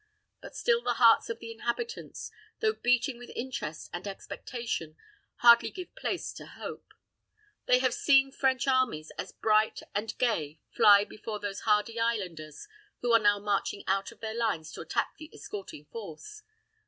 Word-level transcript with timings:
But 0.41 0.55
still 0.55 0.81
the 0.81 0.95
hearts 0.95 1.29
of 1.29 1.37
the 1.37 1.51
inhabitants, 1.51 2.31
though 2.59 2.73
beating 2.73 3.19
with 3.19 3.29
interest 3.35 3.87
and 3.93 4.07
expectation, 4.07 4.95
hardly 5.35 5.69
give 5.69 5.93
place 5.93 6.33
to 6.33 6.47
hope. 6.47 6.95
They 7.67 7.77
have 7.77 7.93
seen 7.93 8.31
French 8.31 8.67
armies 8.67 9.11
as 9.19 9.31
bright 9.31 9.83
and 9.93 10.17
gay 10.17 10.59
fly 10.71 11.03
before 11.03 11.39
those 11.39 11.59
hardy 11.59 11.99
islanders 11.99 12.67
who 13.01 13.13
are 13.13 13.19
now 13.19 13.37
marching 13.37 13.83
out 13.85 14.11
of 14.11 14.21
their 14.21 14.33
lines 14.33 14.71
to 14.71 14.81
attack 14.81 15.17
the 15.19 15.29
escorting 15.35 15.85
force. 15.85 16.41